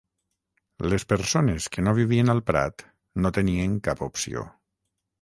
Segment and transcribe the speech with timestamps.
[0.93, 2.87] Les persones que no vivien al Prat
[3.23, 4.51] no tenien cap opció.